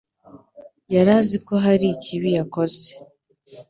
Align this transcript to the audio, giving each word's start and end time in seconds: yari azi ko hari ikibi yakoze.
yari 0.93 1.11
azi 1.19 1.37
ko 1.47 1.53
hari 1.65 1.85
ikibi 1.95 2.29
yakoze. 2.37 2.87